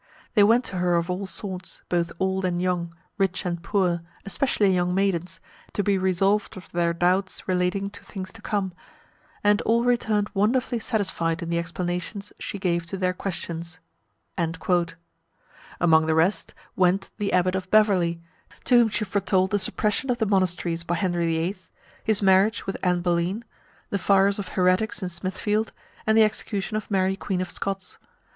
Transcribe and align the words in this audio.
They 0.33 0.41
went 0.41 0.65
to 0.65 0.77
her 0.77 0.95
of 0.95 1.11
all 1.11 1.27
sorts, 1.27 1.83
both 1.87 2.11
old 2.19 2.43
and 2.43 2.59
young, 2.59 2.95
rich 3.19 3.45
and 3.45 3.61
poor, 3.61 4.01
especially 4.25 4.73
young 4.73 4.95
maidens, 4.95 5.39
to 5.73 5.83
be 5.83 5.95
resolved 5.95 6.57
of 6.57 6.71
their 6.71 6.91
doubts 6.91 7.47
relating 7.47 7.91
to 7.91 8.03
things 8.03 8.33
to 8.33 8.41
come; 8.41 8.73
and 9.43 9.61
all 9.61 9.83
returned 9.83 10.31
wonderfully 10.33 10.79
satisfied 10.79 11.43
in 11.43 11.51
the 11.51 11.59
explanations 11.59 12.33
she 12.39 12.57
gave 12.57 12.87
to 12.87 12.97
their 12.97 13.13
questions." 13.13 13.77
Among 14.39 16.05
the 16.07 16.15
rest, 16.15 16.55
went 16.75 17.11
the 17.19 17.31
Abbot 17.31 17.53
of 17.53 17.69
Beverley, 17.69 18.23
to 18.63 18.79
whom 18.79 18.89
she 18.89 19.05
foretold 19.05 19.51
the 19.51 19.59
suppression 19.59 20.09
of 20.09 20.17
the 20.17 20.25
monasteries 20.25 20.81
by 20.83 20.95
Henry 20.95 21.27
VIII., 21.27 21.57
his 22.03 22.23
marriage 22.23 22.65
with 22.65 22.75
Anne 22.81 23.01
Boleyn, 23.01 23.43
the 23.91 23.99
fires 23.99 24.37
for 24.37 24.49
heretics 24.53 25.03
in 25.03 25.09
Smithfield, 25.09 25.71
and 26.07 26.17
the 26.17 26.23
execution 26.23 26.75
of 26.75 26.89
Mary 26.89 27.15
Queen 27.15 27.39
of 27.39 27.51
Scots. 27.51 27.99